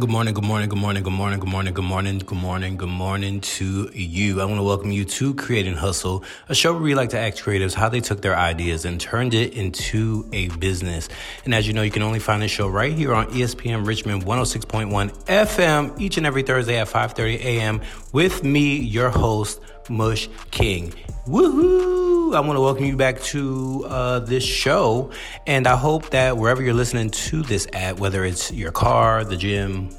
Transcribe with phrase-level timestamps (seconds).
[0.00, 2.76] morning, good morning, good morning, good morning, good morning, good morning, good morning, good morning,
[2.76, 4.40] good morning to you.
[4.42, 7.18] I want to welcome you to Create and Hustle, a show where we like to
[7.18, 11.08] ask creatives how they took their ideas and turned it into a business.
[11.44, 14.24] And as you know, you can only find this show right here on ESPN Richmond
[14.24, 17.80] 106.1 FM each and every Thursday at 5:30 a.m.
[18.12, 20.92] with me, your host, Mush King.
[21.26, 22.34] Woohoo!
[22.36, 25.10] I want to welcome you back to uh, this show,
[25.46, 29.36] and I hope that wherever you're listening to this at, whether it's your car, the
[29.36, 29.90] gym,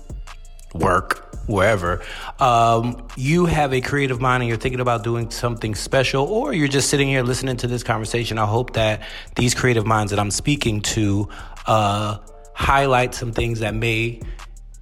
[0.73, 2.03] work, wherever,
[2.39, 6.67] um, you have a creative mind and you're thinking about doing something special, or you're
[6.67, 8.37] just sitting here listening to this conversation.
[8.37, 9.01] I hope that
[9.35, 11.29] these creative minds that I'm speaking to
[11.65, 12.17] uh,
[12.53, 14.21] highlight some things that may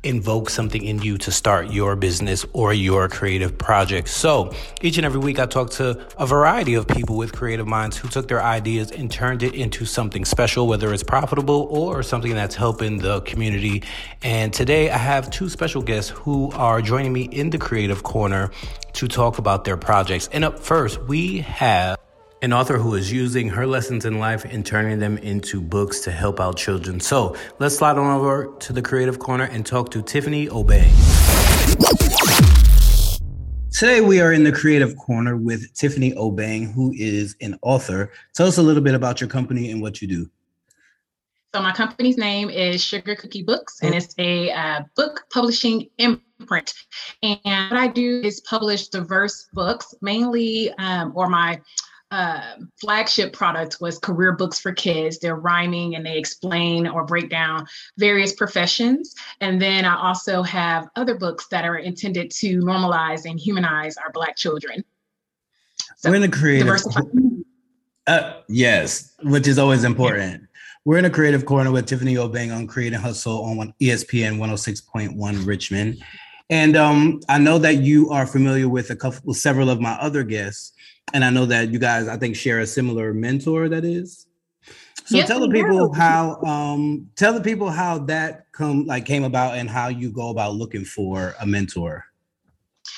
[0.05, 4.07] invoke something in you to start your business or your creative project.
[4.07, 7.97] So each and every week, I talk to a variety of people with creative minds
[7.97, 12.33] who took their ideas and turned it into something special, whether it's profitable or something
[12.33, 13.83] that's helping the community.
[14.21, 18.51] And today, I have two special guests who are joining me in the creative corner
[18.93, 20.29] to talk about their projects.
[20.31, 21.97] And up first, we have
[22.45, 26.11] an author who is using her lessons in life and turning them into books to
[26.11, 26.99] help out children.
[26.99, 30.91] So let's slide on over to the creative corner and talk to Tiffany Obeng.
[33.71, 38.11] Today we are in the creative corner with Tiffany Obeng, who is an author.
[38.35, 40.29] Tell us a little bit about your company and what you do.
[41.55, 46.75] So my company's name is Sugar Cookie Books, and it's a uh, book publishing imprint.
[47.23, 47.39] And
[47.71, 51.59] what I do is publish diverse books, mainly, um, or my
[52.15, 55.19] uh, flagship product was career books for kids.
[55.19, 59.13] They're rhyming and they explain or break down various professions.
[59.41, 64.13] And then I also have other books that are intended to normalize and humanize our
[64.13, 64.81] Black children.
[65.97, 66.79] So, We're in a creative.
[68.07, 70.41] Uh, yes, which is always important.
[70.41, 70.47] Yeah.
[70.85, 75.45] We're in a creative corner with Tiffany Obeng on Create and Hustle on ESPN 106.1
[75.45, 76.01] Richmond.
[76.49, 80.23] And um, I know that you are familiar with a couple, several of my other
[80.23, 80.71] guests
[81.13, 83.69] and I know that you guys, I think, share a similar mentor.
[83.69, 84.27] That is.
[85.05, 89.23] So yes, tell the people how um tell the people how that come like came
[89.23, 92.05] about and how you go about looking for a mentor.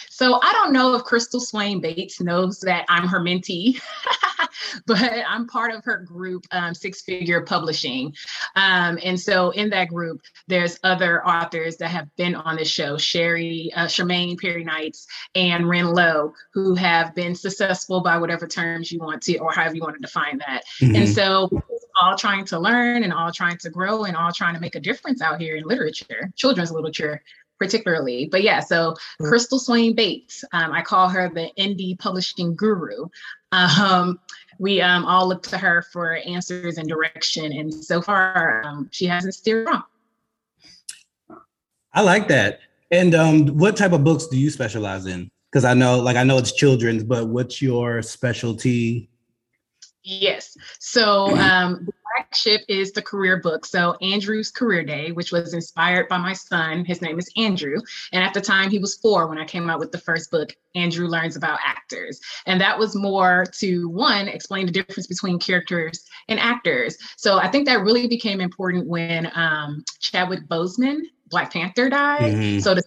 [0.09, 3.79] So I don't know if Crystal Swain Bates knows that I'm her mentee,
[4.87, 8.13] but I'm part of her group, um, Six Figure Publishing.
[8.55, 12.97] Um, and so in that group, there's other authors that have been on the show,
[12.97, 18.91] Sherry, uh, Charmaine Perry Knights, and Ren Lowe, who have been successful by whatever terms
[18.91, 20.63] you want to, or however you want to define that.
[20.81, 20.95] Mm-hmm.
[20.95, 21.49] And so
[22.01, 24.79] all trying to learn and all trying to grow and all trying to make a
[24.79, 27.21] difference out here in literature, children's literature
[27.59, 28.27] particularly.
[28.31, 29.27] But yeah, so mm.
[29.27, 33.07] Crystal Swain Bates, um, I call her the indie publishing guru.
[33.53, 34.19] Um,
[34.59, 39.05] we um, all look to her for answers and direction, and so far um, she
[39.05, 39.83] hasn't steered wrong.
[41.93, 42.59] I like that.
[42.91, 45.29] And um, what type of books do you specialize in?
[45.51, 49.09] Because I know, like, I know it's children's, but what's your specialty?
[50.03, 50.57] Yes.
[50.79, 53.65] So um, flagship is the career book.
[53.65, 56.85] So Andrew's Career Day, which was inspired by my son.
[56.85, 57.77] His name is Andrew.
[58.11, 60.55] And at the time he was four when I came out with the first book,
[60.75, 62.19] Andrew Learns About Actors.
[62.45, 66.97] And that was more to one, explain the difference between characters and actors.
[67.17, 72.33] So I think that really became important when um, Chadwick Boseman Black Panther died.
[72.33, 72.59] Mm-hmm.
[72.59, 72.81] So to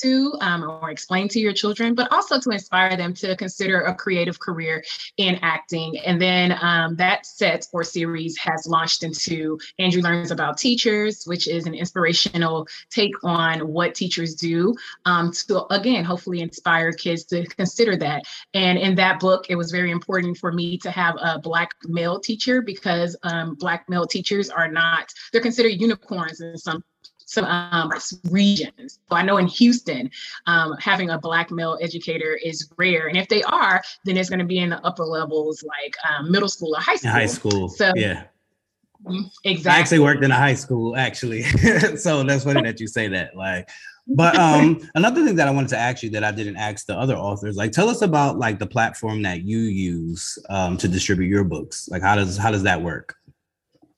[0.00, 3.94] to um, or explain to your children, but also to inspire them to consider a
[3.94, 4.82] creative career
[5.16, 5.98] in acting.
[5.98, 11.48] And then um, that set or series has launched into Andrew Learns About Teachers, which
[11.48, 14.74] is an inspirational take on what teachers do
[15.04, 18.24] um, to, again, hopefully inspire kids to consider that.
[18.54, 22.20] And in that book, it was very important for me to have a Black male
[22.20, 26.82] teacher because um, Black male teachers are not, they're considered unicorns in some
[27.26, 27.90] some um,
[28.30, 29.00] regions.
[29.08, 30.10] So I know in Houston,
[30.46, 33.08] um, having a Black male educator is rare.
[33.08, 36.30] And if they are, then it's going to be in the upper levels like um,
[36.30, 37.10] middle school or high school.
[37.10, 37.68] High school.
[37.68, 38.24] So, yeah.
[39.44, 39.70] Exactly.
[39.70, 41.42] I actually worked in a high school, actually.
[41.96, 43.36] so that's funny that you say that.
[43.36, 43.68] Like,
[44.06, 46.96] but um another thing that I wanted to ask you that I didn't ask the
[46.96, 51.28] other authors, like tell us about like the platform that you use um to distribute
[51.28, 51.88] your books.
[51.88, 53.16] Like how does how does that work?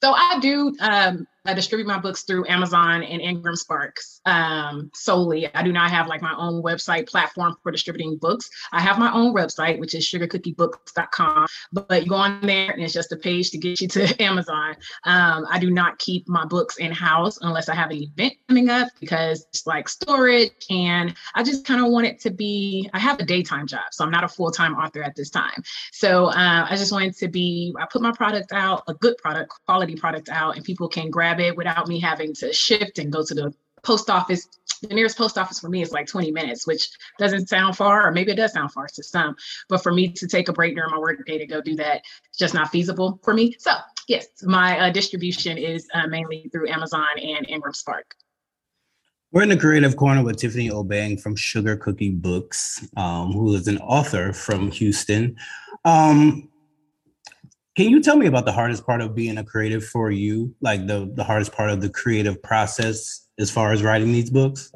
[0.02, 5.52] So I do um I distribute my books through Amazon and Ingram Sparks um, solely.
[5.54, 8.50] I do not have like my own website platform for distributing books.
[8.72, 11.46] I have my own website, which is sugarcookiebooks.com.
[11.72, 14.74] But you go on there and it's just a page to get you to Amazon.
[15.04, 18.68] Um, I do not keep my books in house unless I have an event coming
[18.68, 20.50] up because it's like storage.
[20.68, 23.84] And I just kind of want it to be, I have a daytime job.
[23.92, 25.62] So I'm not a full time author at this time.
[25.92, 29.52] So uh, I just wanted to be, I put my product out, a good product,
[29.66, 33.24] quality product out, and people can grab it without me having to shift and go
[33.24, 34.48] to the post office
[34.82, 36.88] the nearest post office for me is like 20 minutes, which
[37.18, 39.36] doesn't sound far, or maybe it does sound far to some.
[39.68, 42.02] But for me to take a break during my work day to go do that,
[42.28, 43.54] it's just not feasible for me.
[43.58, 43.72] So
[44.08, 48.14] yes, my uh, distribution is uh, mainly through Amazon and Ingram Spark.
[49.32, 53.66] We're in the creative corner with Tiffany Obeng from Sugar Cookie Books, um, who is
[53.68, 55.36] an author from Houston.
[55.84, 56.48] Um,
[57.76, 60.54] can you tell me about the hardest part of being a creative for you?
[60.62, 64.72] Like the, the hardest part of the creative process as far as writing these books?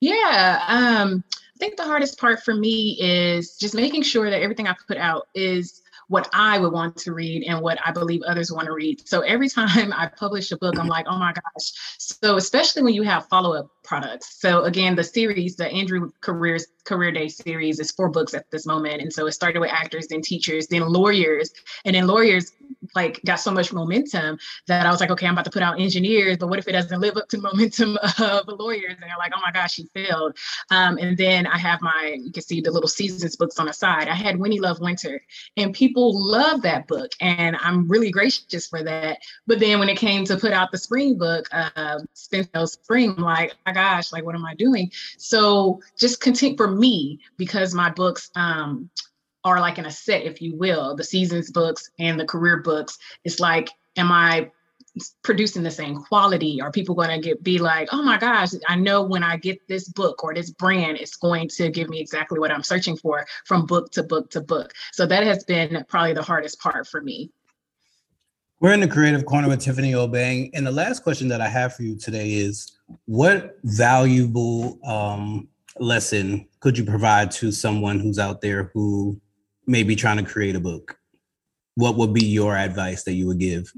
[0.00, 0.62] Yeah.
[0.68, 4.74] Um, I think the hardest part for me is just making sure that everything I
[4.86, 8.66] put out is what I would want to read and what I believe others want
[8.66, 9.06] to read.
[9.06, 11.72] So every time I publish a book, I'm like, oh my gosh.
[11.98, 14.40] So especially when you have follow-up products.
[14.40, 18.66] So again, the series, the Andrew Careers Career Day series is four books at this
[18.66, 19.02] moment.
[19.02, 21.52] And so it started with actors, then teachers, then lawyers.
[21.84, 22.52] And then lawyers
[22.94, 25.80] like got so much momentum that I was like, okay, I'm about to put out
[25.80, 28.94] engineers, but what if it doesn't live up to the momentum of the lawyers?
[28.94, 30.36] And they're like, oh my gosh, she failed.
[30.70, 33.72] Um, and then I have my, you can see the little seasons books on the
[33.72, 34.08] side.
[34.08, 35.22] I had Winnie Love Winter,
[35.56, 39.18] and people love that book, and I'm really gracious for that.
[39.46, 43.22] But then when it came to put out the spring book, uh, Spencer Spring, I'm
[43.22, 44.90] like, oh my gosh, like what am I doing?
[45.16, 48.90] So just continue for me because my books um,
[49.44, 52.98] are like in a set, if you will, the seasons books and the career books.
[53.24, 54.50] It's like, am I
[55.22, 56.60] producing the same quality?
[56.60, 59.66] Are people going to get be like, oh my gosh, I know when I get
[59.68, 63.26] this book or this brand, it's going to give me exactly what I'm searching for
[63.44, 64.72] from book to book to book.
[64.92, 67.30] So that has been probably the hardest part for me.
[68.60, 70.50] We're in the creative corner with Tiffany Obeng.
[70.52, 75.46] And the last question that I have for you today is what valuable um,
[75.78, 79.20] lesson could you provide to someone who's out there who
[79.68, 80.98] may be trying to create a book?
[81.76, 83.72] What would be your advice that you would give?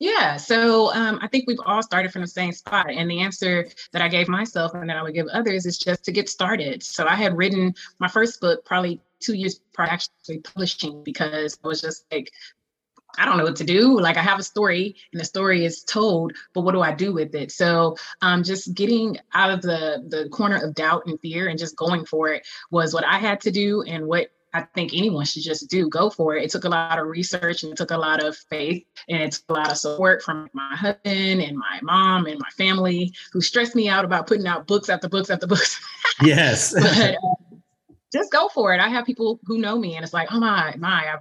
[0.00, 2.88] Yeah, so um, I think we've all started from the same spot.
[2.88, 6.04] And the answer that I gave myself and that I would give others is just
[6.04, 6.84] to get started.
[6.84, 11.66] So I had written my first book probably two years prior actually publishing because I
[11.66, 12.30] was just like,
[13.18, 13.98] I don't know what to do.
[13.98, 17.12] Like I have a story and the story is told, but what do I do
[17.12, 17.50] with it?
[17.50, 21.74] So um, just getting out of the the corner of doubt and fear and just
[21.74, 25.42] going for it was what I had to do and what I think anyone should
[25.42, 25.88] just do.
[25.88, 26.44] Go for it.
[26.44, 29.32] It took a lot of research and it took a lot of faith and it
[29.32, 33.40] took a lot of support from my husband and my mom and my family who
[33.40, 35.80] stressed me out about putting out books after books after books.
[36.20, 36.74] Yes.
[36.74, 37.14] but, uh,
[38.12, 38.80] just go for it.
[38.80, 41.20] I have people who know me and it's like, oh my, my, I've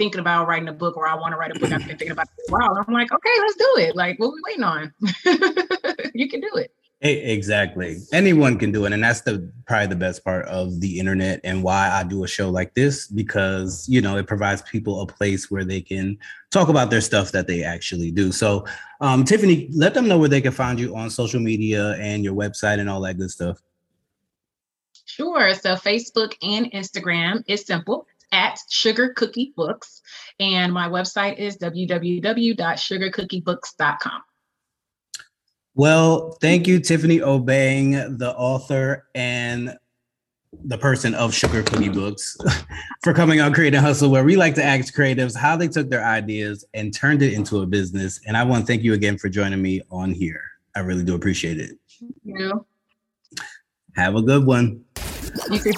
[0.00, 1.70] thinking about writing a book or I want to write a book.
[1.70, 2.84] I've been thinking about it for a while.
[2.88, 3.94] I'm like, okay, let's do it.
[3.94, 4.94] Like, what are we waiting on?
[6.14, 6.72] you can do it.
[7.02, 7.96] Exactly.
[8.12, 8.92] Anyone can do it.
[8.92, 12.28] And that's the probably the best part of the internet and why I do a
[12.28, 16.18] show like this, because you know, it provides people a place where they can
[16.50, 18.30] talk about their stuff that they actually do.
[18.32, 18.66] So
[19.00, 22.34] um, Tiffany, let them know where they can find you on social media and your
[22.34, 23.62] website and all that good stuff.
[25.06, 25.54] Sure.
[25.54, 30.02] So Facebook and Instagram is simple at Sugar Cookie Books.
[30.38, 34.22] And my website is www.sugarcookiebooks.com.
[35.80, 39.78] Well, thank you, Tiffany Obeng, the author and
[40.52, 42.36] the person of Sugar Cookie Books,
[43.02, 46.04] for coming on Creative Hustle, where we like to ask creatives how they took their
[46.04, 48.20] ideas and turned it into a business.
[48.26, 50.42] And I want to thank you again for joining me on here.
[50.76, 51.78] I really do appreciate it.
[51.98, 52.66] Thank you.
[53.96, 54.84] Have a good one.
[55.50, 55.72] You too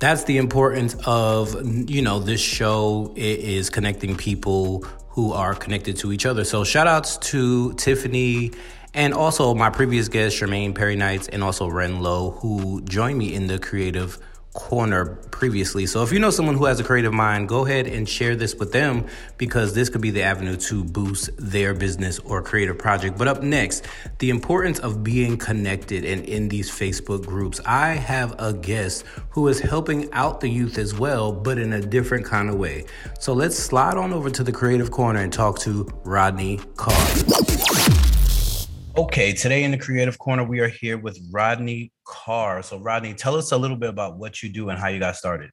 [0.00, 1.56] that's the importance of
[1.90, 4.86] you know this show is connecting people
[5.18, 6.44] who are connected to each other.
[6.44, 8.52] So shout outs to tiffany
[8.94, 13.34] and also my previous guest Charmaine Perry Knights and also Ren Lowe who joined me
[13.34, 14.16] in the creative
[14.54, 15.86] corner previously.
[15.86, 18.54] So if you know someone who has a creative mind, go ahead and share this
[18.54, 23.16] with them because this could be the avenue to boost their business or creative project.
[23.16, 23.84] But up next,
[24.18, 27.60] the importance of being connected and in these Facebook groups.
[27.64, 31.80] I have a guest who is helping out the youth as well, but in a
[31.80, 32.84] different kind of way.
[33.20, 37.57] So let's slide on over to the creative corner and talk to Rodney Carr.
[38.98, 42.64] Okay, today in the Creative Corner, we are here with Rodney Carr.
[42.64, 45.14] So, Rodney, tell us a little bit about what you do and how you got
[45.14, 45.52] started.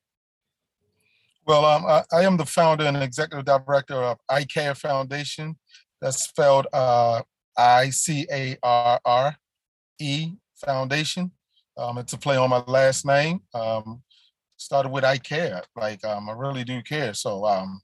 [1.45, 5.55] Well, um, I, I, am the founder and executive director of iCarre Foundation.
[6.01, 7.21] That's spelled uh,
[7.55, 9.37] I C A R R
[9.99, 10.31] E
[10.65, 11.29] Foundation.
[11.77, 13.41] Um, it's a play on my last name.
[13.53, 14.01] Um,
[14.57, 17.13] started with I care, like um, I really do care.
[17.13, 17.79] So um,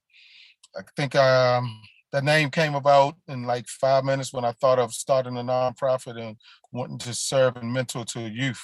[0.75, 4.93] I think um, the name came about in like five minutes when I thought of
[4.93, 6.37] starting a nonprofit and
[6.71, 8.61] wanting to serve and mentor to youth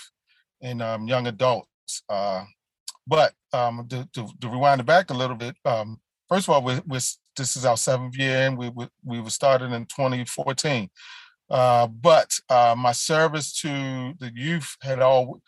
[0.61, 2.03] and um, young adults.
[2.09, 2.43] Uh,
[3.07, 6.61] but um, to, to, to, rewind it back a little bit, um, first of all,
[6.61, 6.99] we're, we're
[7.37, 10.89] this is our seventh year, and we we, we were started in 2014.
[11.49, 15.41] Uh, but uh, my service to the youth had all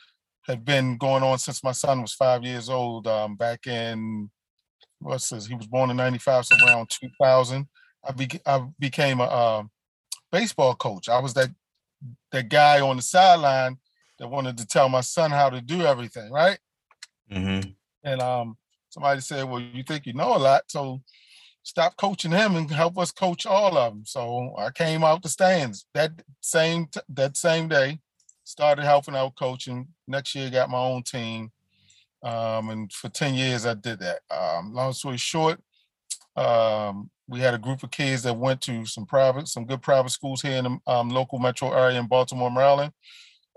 [0.47, 3.07] had been going on since my son was five years old.
[3.07, 4.29] Um, back in
[4.99, 5.47] what's this?
[5.47, 7.67] He was born in '95, so around 2000.
[8.07, 9.69] I, be, I became a, a
[10.31, 11.09] baseball coach.
[11.09, 11.49] I was that
[12.31, 13.77] that guy on the sideline
[14.19, 16.59] that wanted to tell my son how to do everything, right?
[17.31, 17.69] Mm-hmm.
[18.03, 18.57] And um,
[18.89, 21.01] somebody said, "Well, you think you know a lot, so
[21.63, 25.29] stop coaching him and help us coach all of them." So I came out the
[25.29, 27.99] stands that same t- that same day,
[28.43, 29.87] started helping out coaching.
[30.07, 31.51] Next year, got my own team,
[32.23, 34.19] um, and for ten years I did that.
[34.31, 35.59] Um, long story short,
[36.35, 40.09] um, we had a group of kids that went to some private, some good private
[40.09, 42.91] schools here in the um, local metro area in Baltimore, Maryland.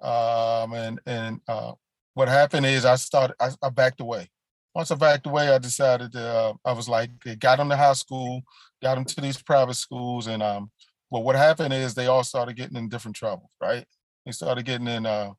[0.02, 1.72] Um, and and uh,
[2.14, 4.28] what happened is I started, I, I, backed away.
[4.74, 7.76] Once I backed away, I decided to, uh, I was like, they got them to
[7.76, 8.42] high school,
[8.82, 10.26] got them to these private schools.
[10.26, 10.70] And um,
[11.10, 13.86] well, what happened is they all started getting in different trouble, right?
[14.26, 15.30] They started getting in, uh,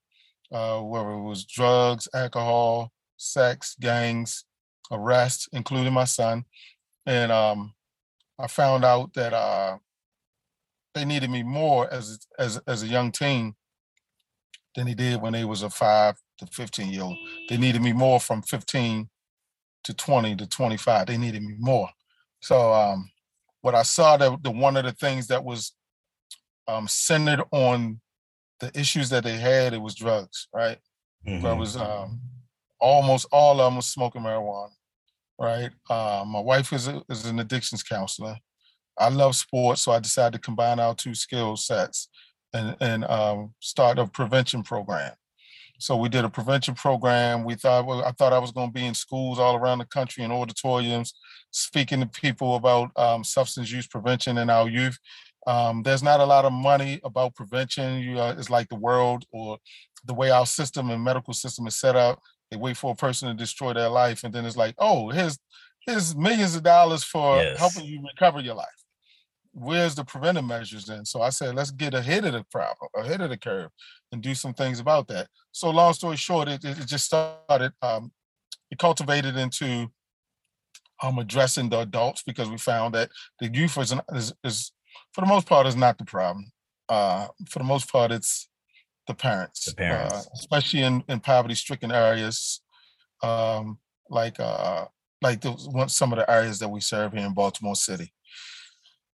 [0.52, 4.46] uh, whether it was drugs, alcohol, sex, gangs,
[4.92, 6.46] arrests, including my son.
[7.06, 7.74] And um,
[8.40, 9.78] I found out that uh,
[10.94, 13.56] they needed me more as as as a young teen
[14.76, 17.18] than he did when they was a five to 15 year old.
[17.50, 19.10] They needed me more from 15
[19.84, 21.08] to 20 to 25.
[21.08, 21.90] They needed me more.
[22.42, 23.12] So um,
[23.62, 25.74] what I saw that the one of the things that was
[26.68, 28.02] um, centered on
[28.60, 30.80] the issues that they had, it was drugs, right?
[31.28, 31.46] Mm-hmm.
[31.46, 32.20] It was um,
[32.80, 34.72] almost all of them was smoking marijuana
[35.40, 35.72] right?
[35.90, 38.38] Uh, my wife is, a, is an addictions counselor.
[38.98, 42.10] I love sports, so I decided to combine our two skill sets
[42.54, 45.14] and, and um, start a prevention program.
[45.80, 47.44] So we did a prevention program.
[47.44, 49.86] We thought well, I thought I was going to be in schools all around the
[49.86, 51.14] country in auditoriums,
[51.52, 54.98] speaking to people about um, substance use prevention in our youth.
[55.46, 58.00] Um, there's not a lot of money about prevention.
[58.00, 59.58] You, uh, it's like the world or
[60.06, 62.22] the way our system and medical system is set up.
[62.54, 65.40] They wait for a person to destroy their life, and then it's like, oh, here's
[65.88, 67.58] here's millions of dollars for yes.
[67.58, 68.68] helping you recover your life.
[69.54, 71.04] Where's the preventive measures then?
[71.04, 73.72] So I said, let's get ahead of the problem, ahead of the curve,
[74.12, 75.30] and do some things about that.
[75.52, 77.74] So long story short, it, it just started.
[77.82, 78.12] Um,
[78.70, 79.92] it cultivated into
[81.02, 84.72] um, addressing the adults because we found that the youth is, is, is
[85.12, 86.52] for the most part is not the problem.
[86.88, 88.48] Uh, for the most part, it's
[89.08, 90.14] the parents, the parents.
[90.14, 92.62] Uh, especially in, in poverty stricken areas,
[93.22, 93.80] um,
[94.10, 94.86] like uh,
[95.22, 98.14] like the, one, some of the areas that we serve here in Baltimore City.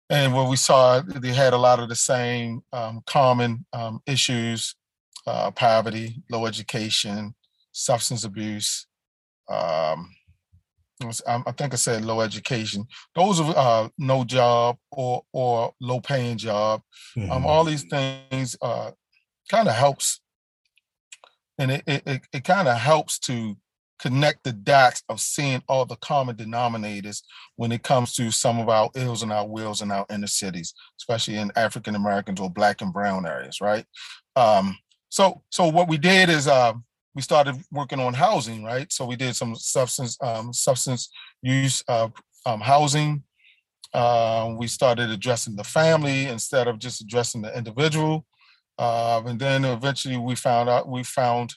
[0.09, 4.75] And what we saw, they had a lot of the same um, common um, issues:
[5.27, 7.35] uh, poverty, low education,
[7.71, 8.87] substance abuse.
[9.49, 10.09] Um,
[11.25, 12.85] I think I said low education.
[13.15, 16.81] Those are uh, no job or or low paying job.
[17.15, 17.45] Um, mm-hmm.
[17.45, 18.91] all these things uh,
[19.49, 20.21] kind of helps
[21.59, 23.55] and it, it, it kind of helps to
[23.99, 27.21] connect the dots of seeing all the common denominators
[27.57, 30.73] when it comes to some of our ills and our wills in our inner cities,
[30.97, 33.85] especially in African Americans or black and brown areas, right?
[34.37, 34.77] Um,
[35.09, 36.73] so so what we did is uh,
[37.13, 38.91] we started working on housing, right?
[38.91, 41.09] So we did some substance um, substance
[41.41, 42.13] use um,
[42.61, 43.23] housing.
[43.93, 48.25] Uh, we started addressing the family instead of just addressing the individual.
[48.79, 51.53] Uh, and then eventually we found out we found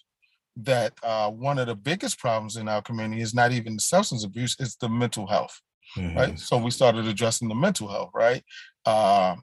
[0.57, 4.25] that uh, one of the biggest problems in our community is not even the substance
[4.25, 5.61] abuse; it's the mental health.
[5.97, 6.19] Mm-hmm.
[6.19, 6.39] Right.
[6.39, 8.11] So we started addressing the mental health.
[8.13, 8.43] Right.
[8.85, 9.37] Uh,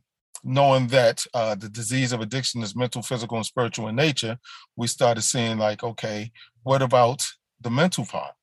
[0.43, 4.37] knowing that uh, the disease of addiction is mental, physical, and spiritual in nature,
[4.75, 6.31] we started seeing like, okay,
[6.63, 7.25] what about
[7.61, 8.33] the mental part?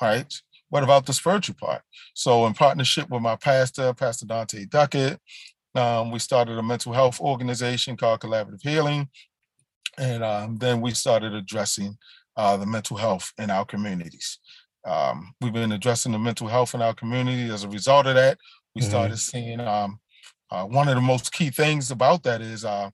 [0.00, 0.32] Right.
[0.70, 1.82] What about the spiritual part?
[2.14, 5.18] So, in partnership with my pastor, Pastor Dante Duckett,
[5.74, 9.08] um, we started a mental health organization called Collaborative Healing.
[9.98, 11.96] And um, then we started addressing
[12.36, 14.38] uh, the mental health in our communities.
[14.86, 17.52] Um, we've been addressing the mental health in our community.
[17.52, 18.38] As a result of that,
[18.74, 18.90] we mm-hmm.
[18.90, 20.00] started seeing um,
[20.50, 22.90] uh, one of the most key things about that is uh,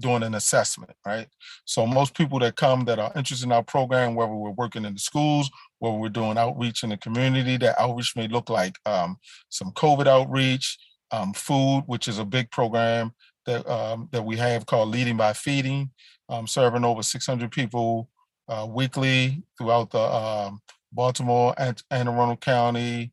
[0.00, 1.28] doing an assessment, right?
[1.64, 4.94] So most people that come that are interested in our program, whether we're working in
[4.94, 9.16] the schools, whether we're doing outreach in the community, that outreach may look like um,
[9.48, 10.76] some COVID outreach,
[11.10, 13.12] um, food, which is a big program
[13.46, 15.90] that um, that we have called Leading by Feeding,
[16.28, 18.08] um, serving over 600 people
[18.48, 20.60] uh, weekly throughout the um,
[20.92, 23.12] Baltimore and Anne Arundel County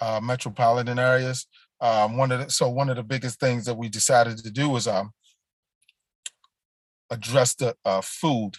[0.00, 1.46] uh, metropolitan areas.
[1.80, 4.68] Um, one of the, so one of the biggest things that we decided to do
[4.68, 5.12] was um,
[7.10, 8.52] address the uh, food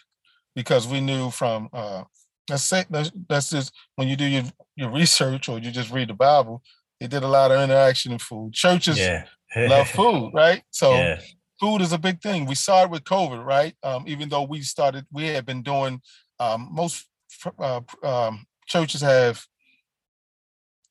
[0.55, 2.03] because we knew from uh,
[2.49, 4.43] let's say that's, that's just when you do your,
[4.75, 6.61] your research or you just read the Bible,
[6.99, 8.53] They did a lot of interaction in food.
[8.53, 9.25] Churches Yeah.
[9.55, 10.63] love food, right?
[10.71, 11.19] So yeah.
[11.59, 12.45] food is a big thing.
[12.45, 13.75] We saw it with COVID, right?
[13.83, 16.01] Um, even though we started, we had been doing
[16.39, 17.05] um, most
[17.59, 19.45] uh, um, churches have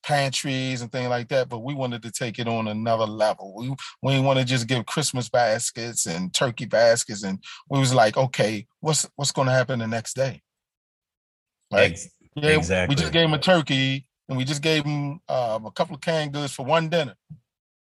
[0.06, 3.54] pantries and things like that, but we wanted to take it on another level.
[3.56, 7.92] We we didn't want to just give Christmas baskets and turkey baskets, and we was
[7.92, 10.42] like, okay, what's what's going to happen the next day?
[11.72, 11.92] Right?
[11.92, 15.70] Ex- Yeah, we just gave them a turkey, and we just gave them um, a
[15.70, 17.14] couple of canned goods for one dinner,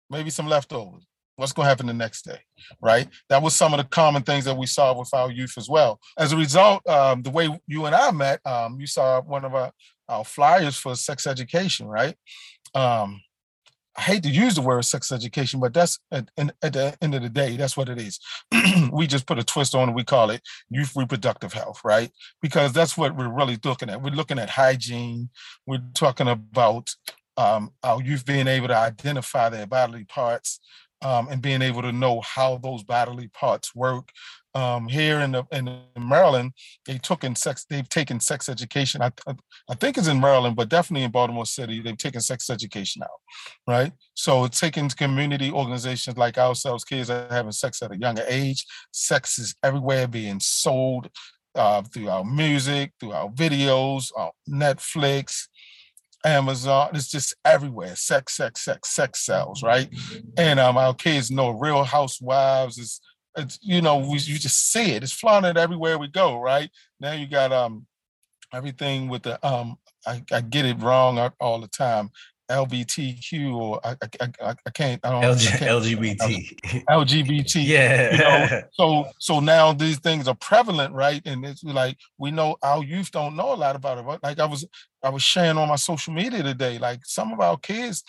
[0.09, 1.07] maybe some leftovers.
[1.37, 2.39] What's going to happen the next day,
[2.83, 3.09] right?
[3.31, 5.99] That was some of the common things that we saw with our youth as well.
[6.19, 9.55] As a result, um, the way you and I met, um, you saw one of
[9.55, 9.73] our,
[10.09, 12.15] our flyers for sex education, right?
[12.75, 13.23] Um,
[14.01, 17.21] I hate to use the word sex education, but that's at, at the end of
[17.21, 18.19] the day, that's what it is.
[18.93, 19.95] we just put a twist on it.
[19.95, 20.41] We call it
[20.71, 22.11] youth reproductive health, right?
[22.41, 24.01] Because that's what we're really looking at.
[24.01, 25.29] We're looking at hygiene.
[25.67, 26.95] We're talking about
[27.37, 30.61] um, our youth being able to identify their bodily parts
[31.03, 34.13] um, and being able to know how those bodily parts work.
[34.53, 36.53] Um, here in the in Maryland,
[36.85, 37.65] they took in sex.
[37.71, 39.01] They've taken sex education.
[39.01, 39.35] I, I
[39.69, 43.21] I think it's in Maryland, but definitely in Baltimore City, they've taken sex education out,
[43.69, 43.93] right?
[44.15, 48.67] So it's taking community organizations like ourselves, kids are having sex at a younger age.
[48.93, 51.09] Sex is everywhere being sold
[51.55, 55.47] uh, through our music, through our videos, uh, Netflix,
[56.25, 56.91] Amazon.
[56.95, 57.95] It's just everywhere.
[57.95, 59.89] Sex, sex, sex, sex sells, right?
[60.37, 63.01] And um, our kids know Real Housewives is.
[63.37, 65.03] It's, you know, we you just see it.
[65.03, 66.71] It's flaunted everywhere we go, right?
[66.99, 67.87] Now you got um
[68.53, 72.11] everything with the um I, I get it wrong all- the time.
[72.51, 76.85] LBTQ or I I, I, I can't I don't I can't- LGBT.
[76.91, 77.55] LGBT.
[77.65, 78.13] yeah.
[78.13, 81.23] You know, so so now these things are prevalent, right?
[81.25, 84.05] And it's like we know our youth don't know a lot about it.
[84.07, 84.67] But like I was
[85.03, 88.03] I was sharing on my social media today, like some of our kids,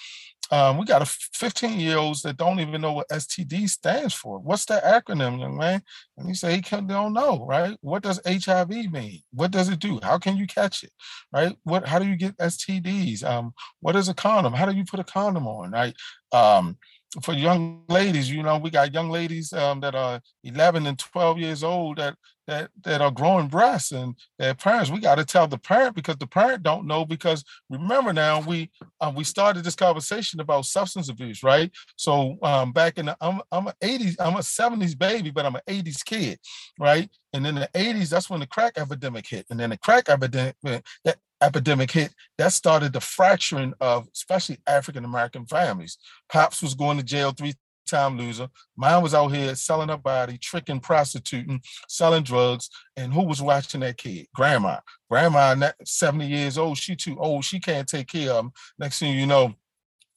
[0.52, 4.38] um, we got a 15 year olds that don't even know what STD stands for.
[4.38, 5.82] What's that acronym, young man?
[6.18, 7.78] And you say he can, don't know, right?
[7.80, 9.22] What does HIV mean?
[9.34, 10.00] What does it do?
[10.04, 10.92] How can you catch it,
[11.32, 11.56] right?
[11.64, 11.88] What?
[11.88, 13.24] How do you get STDs?
[13.24, 14.54] Um, what is a condom?
[14.54, 15.96] How do you put a condom on, right?
[16.34, 16.78] Um,
[17.24, 21.40] for young ladies, you know, we got young ladies um, that are 11 and 12
[21.40, 22.16] years old that
[22.52, 24.92] that that are growing breasts and their parents.
[24.92, 27.06] We got to tell the parent because the parent don't know.
[27.06, 31.72] Because remember now, we uh, we started this conversation about substance abuse, right?
[31.96, 35.56] So um, back in the I'm I'm an 80s, I'm a 70s baby, but I'm
[35.56, 36.40] an 80s kid,
[36.78, 37.10] right?
[37.32, 40.56] And in the 80s, that's when the crack epidemic hit, and then the crack epidemic
[40.62, 45.98] that epidemic hit, that started the fracturing of especially African American families.
[46.30, 47.54] Pops was going to jail three
[47.92, 48.48] time loser.
[48.76, 52.70] Mine was out here selling her body, tricking, prostituting, selling drugs.
[52.98, 54.28] And who was watching that kid?
[54.34, 54.80] Grandma.
[55.10, 57.46] Grandma, 70 years old, she too old.
[57.46, 58.52] She can't take care of him.
[58.80, 59.54] Next thing you know,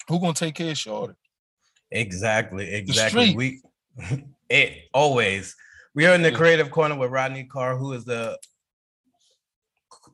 [0.08, 1.14] who gonna take care of Shorty?
[1.90, 3.34] Exactly, exactly.
[3.34, 3.62] We
[4.48, 5.54] it always.
[5.94, 8.38] We are in the creative corner with Rodney Carr, who is the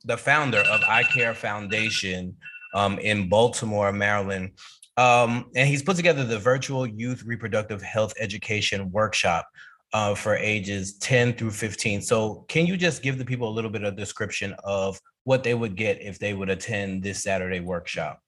[0.04, 2.36] the founder of iCarre Foundation
[2.74, 4.52] um, in Baltimore, Maryland.
[5.00, 9.48] Um, and he's put together the virtual youth reproductive health education workshop
[9.94, 12.02] uh, for ages 10 through 15.
[12.02, 15.54] So, can you just give the people a little bit of description of what they
[15.54, 18.20] would get if they would attend this Saturday workshop?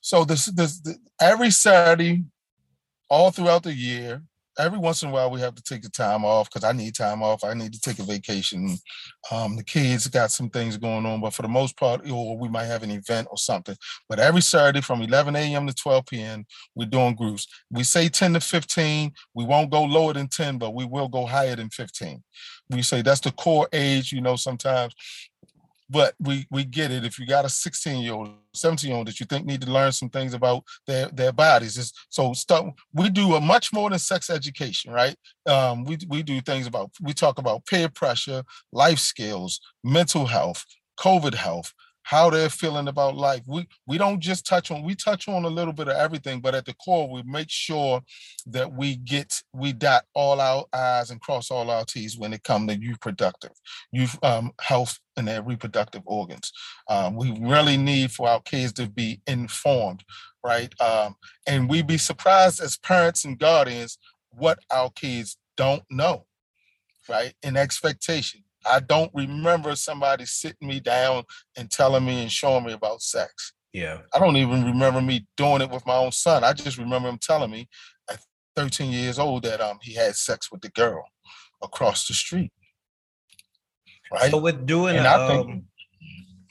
[0.00, 2.24] So this this the, every Saturday,
[3.08, 4.22] all throughout the year,
[4.60, 6.94] every once in a while we have to take the time off because I need
[6.94, 7.44] time off.
[7.44, 8.78] I need to take a vacation.
[9.30, 12.48] Um, the kids got some things going on, but for the most part, or we
[12.48, 13.76] might have an event or something.
[14.08, 15.66] But every Saturday from 11 a.m.
[15.66, 17.46] to 12 p.m., we're doing groups.
[17.70, 19.12] We say 10 to 15.
[19.34, 22.22] We won't go lower than 10, but we will go higher than 15.
[22.70, 24.94] We say that's the core age, you know, sometimes
[25.90, 27.04] but we we get it.
[27.04, 29.70] If you got a 16 year old 17 year old that you think need to
[29.70, 33.90] learn some things about their their bodies it's, so stuff we do a much more
[33.90, 35.16] than sex education right?
[35.46, 40.64] Um we, we do things about we talk about peer pressure life skills mental health
[40.98, 41.72] covid health
[42.10, 45.48] how they're feeling about life we we don't just touch on we touch on a
[45.48, 48.00] little bit of everything but at the core we make sure
[48.46, 52.42] that we get we dot all our i's and cross all our t's when it
[52.42, 53.52] comes to youth productive
[53.92, 56.50] youth um, health and their reproductive organs.
[56.88, 60.02] Um, we really need for our kids to be informed,
[60.42, 60.72] right?
[60.80, 61.14] Um,
[61.46, 63.98] and we be surprised as parents and guardians
[64.30, 66.26] what our kids don't know,
[67.08, 67.34] right?
[67.42, 68.42] In expectation.
[68.70, 71.24] I don't remember somebody sitting me down
[71.56, 73.52] and telling me and showing me about sex.
[73.72, 73.98] Yeah.
[74.14, 76.44] I don't even remember me doing it with my own son.
[76.44, 77.68] I just remember him telling me
[78.10, 78.18] at
[78.56, 81.04] 13 years old that um he had sex with the girl
[81.62, 82.52] across the street.
[84.12, 84.30] Right?
[84.30, 85.62] So with doing And I think- um,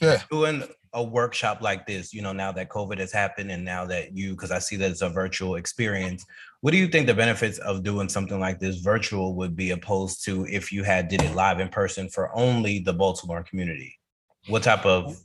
[0.02, 0.22] yeah.
[0.32, 4.16] doing a workshop like this, you know, now that COVID has happened and now that
[4.16, 6.26] you, because I see that it's a virtual experience,
[6.62, 10.24] what do you think the benefits of doing something like this virtual would be opposed
[10.26, 13.98] to if you had did it live in person for only the Baltimore community?
[14.48, 15.18] What type of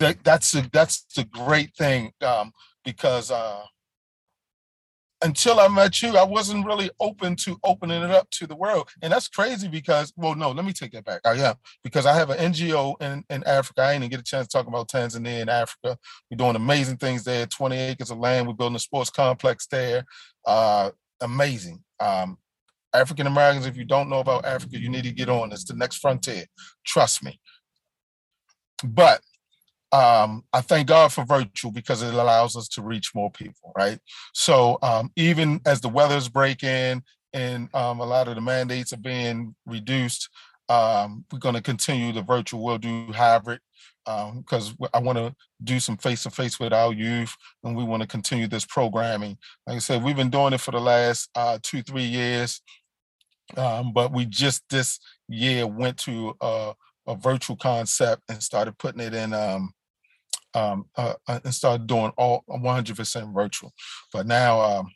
[0.00, 2.52] that, that's a, that's the great thing um,
[2.84, 3.62] because uh,
[5.24, 8.90] until I met you, I wasn't really open to opening it up to the world.
[9.02, 11.22] And that's crazy because, well, no, let me take that back.
[11.24, 13.82] I am because I have an NGO in, in Africa.
[13.82, 15.98] I didn't get a chance to talk about Tanzania and Africa.
[16.30, 18.46] We're doing amazing things there, 20 acres of land.
[18.46, 20.04] We're building a sports complex there.
[20.46, 20.90] Uh,
[21.22, 21.82] amazing.
[22.00, 22.36] Um,
[22.92, 25.52] African Americans, if you don't know about Africa, you need to get on.
[25.52, 26.44] It's the next frontier.
[26.84, 27.40] Trust me.
[28.84, 29.22] But
[29.94, 34.00] um, I thank God for virtual because it allows us to reach more people, right?
[34.32, 38.96] So um, even as the weather's breaking and um, a lot of the mandates are
[38.96, 40.28] being reduced,
[40.68, 42.64] um, we're going to continue the virtual.
[42.64, 43.60] We'll do hybrid
[44.04, 47.84] because um, I want to do some face to face with our youth, and we
[47.84, 49.38] want to continue this programming.
[49.64, 52.62] Like I said, we've been doing it for the last uh, two, three years,
[53.56, 56.72] um, but we just this year went to a,
[57.06, 59.72] a virtual concept and started putting it in um,
[60.54, 63.72] um, uh, uh, and started doing all 100% virtual.
[64.12, 64.90] But now, um,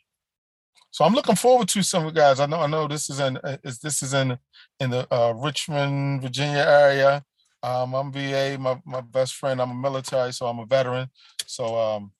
[0.91, 2.39] so I'm looking forward to some of the guys.
[2.39, 4.37] I know, I know this is in, uh, is this is in
[4.79, 7.23] in the uh, Richmond, Virginia area.
[7.61, 8.57] Um, I'm VA.
[8.59, 9.61] My my best friend.
[9.61, 11.09] I'm a military, so I'm a veteran.
[11.45, 12.11] So um,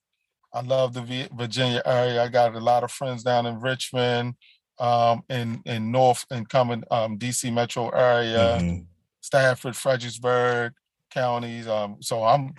[0.52, 2.22] I love the v- Virginia area.
[2.22, 4.34] I got a lot of friends down in Richmond,
[4.78, 8.82] um, in in North and coming um, DC metro area, mm-hmm.
[9.20, 10.74] Stafford, Fredericksburg
[11.10, 11.66] counties.
[11.66, 12.54] Um, so I'm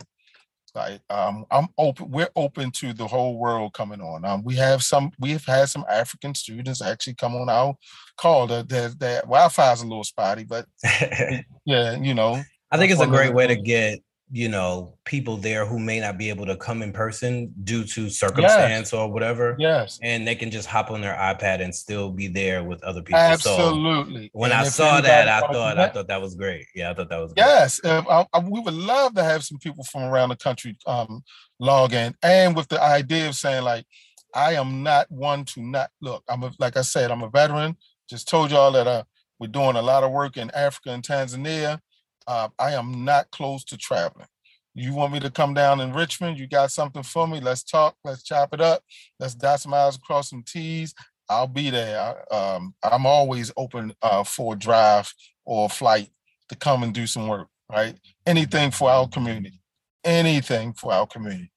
[0.74, 2.12] like um, I'm open.
[2.12, 4.24] We're open to the whole world coming on.
[4.26, 5.12] Um, we have some.
[5.20, 7.76] We've had some African students actually come on our
[8.18, 8.48] call.
[8.48, 10.66] That that, that Wi-Fi's a little spotty, but
[11.66, 12.42] yeah, you know.
[12.74, 14.00] I think it's a great way to get
[14.34, 18.10] you know people there who may not be able to come in person due to
[18.10, 18.94] circumstance yes.
[18.94, 20.00] or whatever yes.
[20.02, 23.20] and they can just hop on their ipad and still be there with other people.
[23.20, 24.28] Absolutely.
[24.28, 26.66] so when and i saw that i thought i thought that was great.
[26.74, 27.44] Yeah i thought that was great.
[27.44, 31.24] yes I, I, we would love to have some people from around the country um,
[31.60, 33.86] log in and with the idea of saying like
[34.34, 37.76] i am not one to not look i'm a, like i said i'm a veteran.
[38.10, 39.04] Just told y'all that uh,
[39.40, 41.80] we're doing a lot of work in africa and tanzania
[42.28, 44.28] uh, I am not close to traveling.
[44.74, 46.40] You want me to come down in Richmond?
[46.40, 47.42] You got something for me?
[47.42, 47.96] Let's talk.
[48.06, 48.84] Let's chop it up.
[49.20, 50.94] Let's dot some I's across some T's.
[51.30, 52.00] I'll be there.
[52.32, 55.14] I, um, I'm always open uh, for a drive
[55.46, 56.10] or a flight
[56.50, 57.96] to come and do some work, right?
[58.26, 59.60] Anything for our community.
[60.04, 61.52] Anything for our community.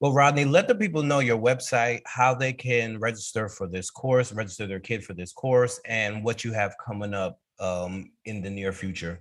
[0.00, 4.32] Well, Rodney, let the people know your website, how they can register for this course,
[4.32, 8.50] register their kid for this course, and what you have coming up um, in the
[8.50, 9.20] near future.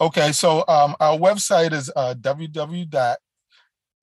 [0.00, 3.18] Okay, so um, our website is uh, www.icare,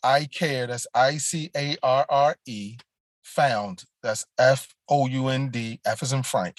[0.03, 2.77] that's I C A R R E,
[3.23, 6.57] found, that's F O U N D, F is in Frank,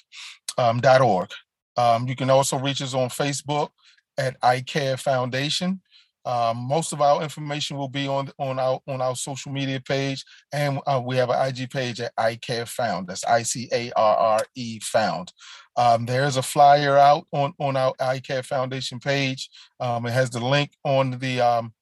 [0.58, 1.30] um, dot org.
[1.76, 3.70] Um, you can also reach us on Facebook
[4.18, 5.80] at iCarre Foundation.
[6.24, 10.24] Um, most of our information will be on on our on our social media page,
[10.52, 13.08] and uh, we have an IG page at iCarre Found.
[13.08, 15.32] That's I C A R R E Found.
[15.76, 19.50] Um, there's a flyer out on on our iCarre Foundation page.
[19.80, 21.72] Um, it has the link on the um,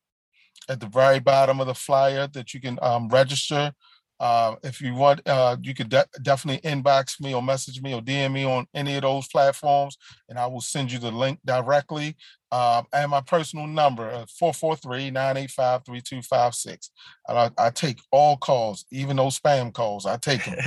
[0.68, 3.72] at the very bottom of the flyer that you can um, register
[4.20, 8.02] uh, if you want, uh, you could de- definitely inbox me or message me or
[8.02, 9.96] DM me on any of those platforms,
[10.28, 12.18] and I will send you the link directly.
[12.52, 16.90] Uh, and my personal number, uh, 443-985-3256.
[17.28, 20.04] I, I take all calls, even those spam calls.
[20.04, 20.58] I take them.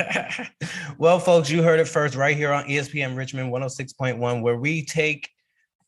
[0.98, 5.30] well, folks, you heard it first right here on ESPN Richmond 106.1, where we take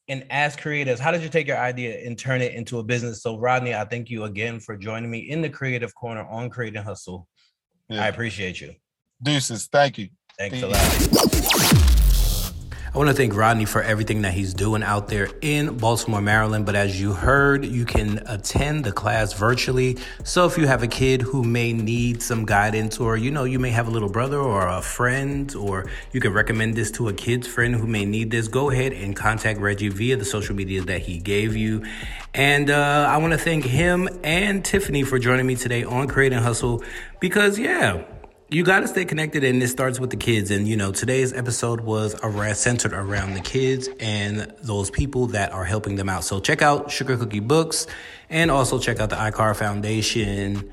[0.08, 3.24] and ask creatives, how did you take your idea and turn it into a business?
[3.24, 6.84] So, Rodney, I thank you again for joining me in the Creative Corner on Creating
[6.84, 7.28] Hustle.
[7.90, 8.04] Yeah.
[8.04, 8.76] I appreciate you.
[9.22, 9.68] Deuces.
[9.68, 10.10] Thank you.
[10.38, 10.64] Thanks Peace.
[10.64, 11.82] a lot.
[12.96, 16.66] I want to thank Rodney for everything that he's doing out there in Baltimore, Maryland.
[16.66, 19.98] But as you heard, you can attend the class virtually.
[20.24, 23.60] So if you have a kid who may need some guidance, or you know, you
[23.60, 27.14] may have a little brother or a friend, or you can recommend this to a
[27.14, 30.82] kid's friend who may need this, go ahead and contact Reggie via the social media
[30.84, 31.84] that he gave you.
[32.34, 36.40] And uh, I want to thank him and Tiffany for joining me today on Creating
[36.40, 36.82] Hustle
[37.20, 38.06] because, yeah,
[38.56, 40.50] you got to stay connected and it starts with the kids.
[40.50, 45.52] And you know today's episode was around, centered around the kids and those people that
[45.52, 46.24] are helping them out.
[46.24, 47.86] So check out sugar cookie books
[48.30, 50.72] and also check out the iCarre foundation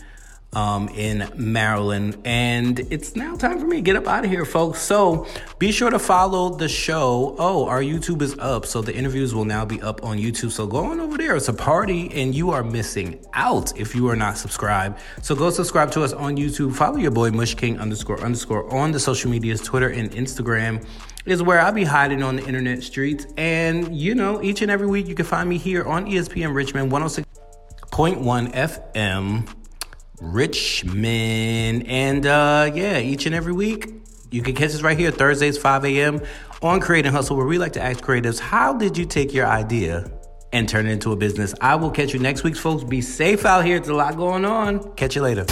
[0.54, 2.18] um, in Maryland.
[2.24, 4.80] And it's now time for me to get up out of here, folks.
[4.80, 5.26] So
[5.58, 7.34] be sure to follow the show.
[7.38, 8.66] Oh, our YouTube is up.
[8.66, 10.50] So the interviews will now be up on YouTube.
[10.50, 11.36] So go on over there.
[11.36, 15.00] It's a party and you are missing out if you are not subscribed.
[15.22, 16.74] So go subscribe to us on YouTube.
[16.74, 20.84] Follow your boy Mush King underscore underscore on the social medias, Twitter and Instagram
[21.24, 23.26] is where I'll be hiding on the internet streets.
[23.36, 26.90] And, you know, each and every week you can find me here on ESPN Richmond
[26.90, 29.61] 106.1 FM
[30.22, 31.86] Richmond.
[31.86, 33.92] And uh, yeah, each and every week,
[34.30, 36.22] you can catch us right here Thursdays, 5 a.m.
[36.62, 39.46] on Create and Hustle, where we like to ask creatives, how did you take your
[39.46, 40.10] idea
[40.52, 41.54] and turn it into a business?
[41.60, 42.84] I will catch you next week, folks.
[42.84, 43.76] Be safe out here.
[43.76, 44.94] It's a lot going on.
[44.94, 45.44] Catch you later.